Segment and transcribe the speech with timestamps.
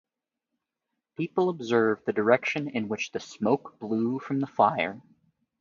[1.15, 4.99] People observed the direction in which the smoke blew from the fire.